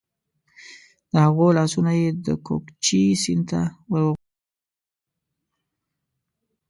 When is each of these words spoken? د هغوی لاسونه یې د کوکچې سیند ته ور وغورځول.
د 1.11 1.13
هغوی 1.25 1.49
لاسونه 1.57 1.91
یې 2.01 2.07
د 2.25 2.27
کوکچې 2.45 3.01
سیند 3.23 3.45
ته 3.49 3.61
ور 3.91 4.01
وغورځول. 4.05 4.25